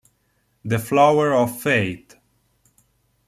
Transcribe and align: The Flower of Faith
The 0.65 0.79
Flower 0.79 1.31
of 1.31 1.61
Faith 1.61 2.15